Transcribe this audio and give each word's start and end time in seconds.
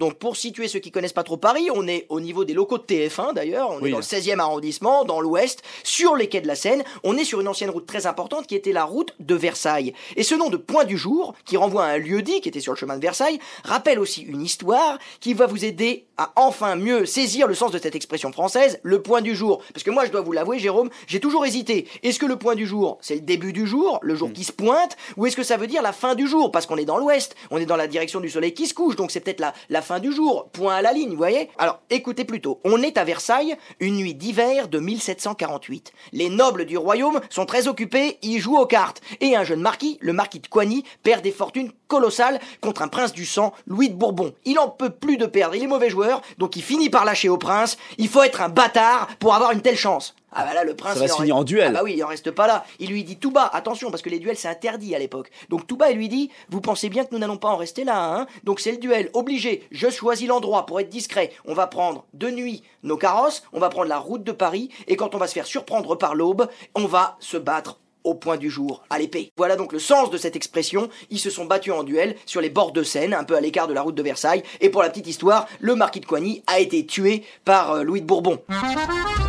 Donc 0.00 0.14
pour 0.14 0.34
situer 0.34 0.66
ceux 0.66 0.78
qui 0.78 0.90
connaissent 0.90 1.12
pas 1.12 1.24
trop 1.24 1.36
Paris, 1.36 1.68
on 1.74 1.86
est 1.86 2.06
au 2.08 2.20
niveau 2.20 2.46
des 2.46 2.54
locaux 2.54 2.78
de 2.78 2.84
TF1 2.84 3.34
d'ailleurs, 3.34 3.68
on 3.70 3.84
est 3.84 3.90
dans 3.90 3.98
le 3.98 4.02
16e 4.02 4.38
arrondissement, 4.38 5.04
dans 5.04 5.20
l'ouest, 5.20 5.62
sur 5.84 6.16
les 6.16 6.26
quais 6.26 6.40
de 6.40 6.46
la 6.46 6.54
Seine, 6.54 6.82
on 7.04 7.18
est 7.18 7.24
sur 7.24 7.42
une 7.42 7.48
ancienne 7.48 7.68
route 7.68 7.84
très 7.84 8.06
importante 8.06 8.46
qui 8.46 8.54
était 8.54 8.72
la 8.72 8.84
route 8.84 9.14
de 9.20 9.34
Versailles. 9.34 9.92
Et 10.16 10.22
ce 10.22 10.34
nom 10.34 10.48
de 10.48 10.56
Point 10.56 10.84
du 10.84 10.96
Jour, 10.96 11.34
qui 11.44 11.58
renvoie 11.58 11.84
à 11.84 11.88
un 11.88 11.98
lieu 11.98 12.22
dit 12.22 12.40
qui 12.40 12.48
était 12.48 12.60
sur 12.60 12.72
le 12.72 12.78
chemin 12.78 12.96
de 12.96 13.02
Versailles, 13.02 13.40
rappelle 13.62 13.98
aussi 13.98 14.22
une 14.22 14.40
histoire 14.40 14.98
qui 15.20 15.34
va 15.34 15.46
vous 15.46 15.66
aider 15.66 16.06
à 16.16 16.32
enfin 16.36 16.76
mieux 16.76 17.04
saisir 17.04 17.46
le 17.46 17.54
sens 17.54 17.70
de 17.70 17.78
cette 17.78 17.94
expression 17.94 18.32
française, 18.32 18.80
le 18.82 19.02
point 19.02 19.20
du 19.20 19.36
jour. 19.36 19.62
Parce 19.74 19.84
que 19.84 19.90
moi 19.90 20.06
je 20.06 20.10
dois 20.10 20.22
vous 20.22 20.32
l'avouer 20.32 20.58
Jérôme, 20.58 20.88
j'ai 21.08 21.20
toujours 21.20 21.44
hésité. 21.44 21.86
Est-ce 22.02 22.18
que 22.18 22.26
le 22.26 22.36
point 22.36 22.54
du 22.54 22.66
jour, 22.66 22.96
c'est 23.02 23.16
le 23.16 23.20
début 23.20 23.52
du 23.52 23.66
jour, 23.66 23.98
le 24.00 24.14
jour 24.14 24.32
qui 24.32 24.44
se 24.44 24.52
pointe, 24.52 24.96
ou 25.18 25.26
est-ce 25.26 25.36
que 25.36 25.42
ça 25.42 25.58
veut 25.58 25.66
dire 25.66 25.82
la 25.82 25.92
fin 25.92 26.14
du 26.14 26.26
jour? 26.26 26.50
Parce 26.52 26.64
qu'on 26.64 26.78
est 26.78 26.86
dans 26.86 26.96
l'ouest, 26.96 27.36
on 27.50 27.58
est 27.58 27.66
dans 27.66 27.76
la 27.76 27.86
direction 27.86 28.20
du 28.20 28.30
soleil 28.30 28.54
qui 28.54 28.66
se 28.66 28.72
couche, 28.72 28.96
donc 28.96 29.10
c'est 29.10 29.20
peut-être 29.20 29.40
la, 29.40 29.52
la 29.68 29.82
fin 29.90 29.98
du 29.98 30.12
jour, 30.12 30.48
point 30.52 30.76
à 30.76 30.82
la 30.82 30.92
ligne, 30.92 31.10
vous 31.10 31.16
voyez? 31.16 31.50
Alors, 31.58 31.80
écoutez 31.90 32.24
plutôt, 32.24 32.60
on 32.62 32.80
est 32.80 32.96
à 32.96 33.02
Versailles, 33.02 33.56
une 33.80 33.96
nuit 33.96 34.14
d'hiver 34.14 34.68
de 34.68 34.78
1748. 34.78 35.92
Les 36.12 36.28
nobles 36.28 36.64
du 36.64 36.78
royaume 36.78 37.20
sont 37.28 37.44
très 37.44 37.66
occupés, 37.66 38.16
ils 38.22 38.38
jouent 38.38 38.58
aux 38.58 38.66
cartes. 38.66 39.00
Et 39.20 39.34
un 39.34 39.42
jeune 39.42 39.60
marquis, 39.60 39.98
le 40.00 40.12
marquis 40.12 40.38
de 40.38 40.46
Coigny, 40.46 40.84
perd 41.02 41.22
des 41.22 41.32
fortunes 41.32 41.72
colossales 41.88 42.38
contre 42.60 42.82
un 42.82 42.88
prince 42.88 43.12
du 43.12 43.26
sang, 43.26 43.52
Louis 43.66 43.88
de 43.88 43.96
Bourbon. 43.96 44.32
Il 44.44 44.60
en 44.60 44.68
peut 44.68 44.90
plus 44.90 45.16
de 45.16 45.26
perdre, 45.26 45.56
il 45.56 45.64
est 45.64 45.66
mauvais 45.66 45.90
joueur, 45.90 46.22
donc 46.38 46.54
il 46.54 46.62
finit 46.62 46.88
par 46.88 47.04
lâcher 47.04 47.28
au 47.28 47.36
prince. 47.36 47.76
Il 47.98 48.06
faut 48.06 48.22
être 48.22 48.42
un 48.42 48.48
bâtard 48.48 49.08
pour 49.18 49.34
avoir 49.34 49.50
une 49.50 49.60
telle 49.60 49.76
chance. 49.76 50.14
Ah 50.32 50.44
bah 50.44 50.54
là 50.54 50.64
le 50.64 50.74
prince 50.74 50.94
Ça 50.94 51.00
va 51.00 51.08
se 51.08 51.16
finir 51.16 51.36
en 51.36 51.44
duel. 51.44 51.68
Ah 51.68 51.78
bah 51.78 51.80
oui, 51.84 51.94
il 51.96 52.04
en 52.04 52.08
reste 52.08 52.30
pas 52.30 52.46
là. 52.46 52.64
Il 52.78 52.90
lui 52.90 53.04
dit 53.04 53.16
tout 53.16 53.30
bas, 53.30 53.50
attention 53.52 53.90
parce 53.90 54.02
que 54.02 54.10
les 54.10 54.18
duels 54.18 54.36
c'est 54.36 54.48
interdit 54.48 54.94
à 54.94 54.98
l'époque. 54.98 55.30
Donc 55.48 55.66
tout 55.66 55.76
bas 55.76 55.90
il 55.90 55.96
lui 55.96 56.08
dit 56.08 56.30
"Vous 56.48 56.60
pensez 56.60 56.88
bien 56.88 57.04
que 57.04 57.10
nous 57.12 57.18
n'allons 57.18 57.36
pas 57.36 57.48
en 57.48 57.56
rester 57.56 57.84
là 57.84 58.14
hein? 58.14 58.26
Donc 58.44 58.60
c'est 58.60 58.72
le 58.72 58.78
duel 58.78 59.10
obligé. 59.12 59.66
Je 59.70 59.90
choisis 59.90 60.28
l'endroit 60.28 60.66
pour 60.66 60.80
être 60.80 60.88
discret. 60.88 61.32
On 61.44 61.54
va 61.54 61.66
prendre 61.66 62.04
de 62.14 62.30
nuit 62.30 62.62
nos 62.82 62.96
carrosses, 62.96 63.42
on 63.52 63.60
va 63.60 63.68
prendre 63.68 63.88
la 63.88 63.98
route 63.98 64.24
de 64.24 64.32
Paris 64.32 64.70
et 64.86 64.96
quand 64.96 65.14
on 65.14 65.18
va 65.18 65.26
se 65.26 65.34
faire 65.34 65.46
surprendre 65.46 65.96
par 65.96 66.14
l'aube, 66.14 66.48
on 66.74 66.86
va 66.86 67.16
se 67.20 67.36
battre 67.36 67.78
au 68.04 68.14
point 68.14 68.36
du 68.36 68.50
jour, 68.50 68.82
à 68.90 68.98
l'épée. 68.98 69.32
Voilà 69.36 69.56
donc 69.56 69.72
le 69.72 69.78
sens 69.78 70.10
de 70.10 70.18
cette 70.18 70.36
expression. 70.36 70.88
Ils 71.10 71.18
se 71.18 71.30
sont 71.30 71.44
battus 71.44 71.72
en 71.72 71.82
duel 71.82 72.16
sur 72.26 72.40
les 72.40 72.50
bords 72.50 72.72
de 72.72 72.82
Seine, 72.82 73.14
un 73.14 73.24
peu 73.24 73.36
à 73.36 73.40
l'écart 73.40 73.68
de 73.68 73.74
la 73.74 73.82
route 73.82 73.94
de 73.94 74.02
Versailles. 74.02 74.42
Et 74.60 74.70
pour 74.70 74.82
la 74.82 74.90
petite 74.90 75.06
histoire, 75.06 75.46
le 75.60 75.74
marquis 75.74 76.00
de 76.00 76.06
Coigny 76.06 76.42
a 76.46 76.60
été 76.60 76.86
tué 76.86 77.24
par 77.44 77.72
euh, 77.72 77.82
Louis 77.82 78.00
de 78.00 78.06
Bourbon. 78.06 78.38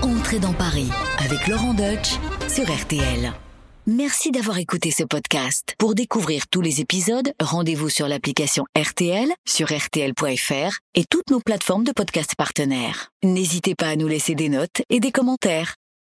Entrez 0.02 0.39
dans 0.39 0.53
Paris 0.53 0.89
avec 1.19 1.47
Laurent 1.47 1.73
Deutsch 1.73 2.14
sur 2.47 2.64
RTL. 2.64 3.33
Merci 3.88 4.30
d'avoir 4.30 4.59
écouté 4.59 4.92
ce 4.92 5.03
podcast. 5.03 5.73
Pour 5.80 5.95
découvrir 5.95 6.47
tous 6.47 6.61
les 6.61 6.81
épisodes, 6.81 7.33
rendez-vous 7.42 7.89
sur 7.89 8.08
l'application 8.08 8.66
RTL, 8.77 9.27
sur 9.47 9.69
rtl.fr 9.69 10.77
et 10.94 11.03
toutes 11.09 11.31
nos 11.31 11.39
plateformes 11.39 11.83
de 11.83 11.92
podcast 11.92 12.36
partenaires. 12.38 13.09
N'hésitez 13.23 13.73
pas 13.73 13.88
à 13.88 13.95
nous 13.95 14.08
laisser 14.08 14.36
des 14.36 14.49
notes 14.49 14.83
et 14.92 14.99
des 14.99 15.11
commentaires. 15.11 15.75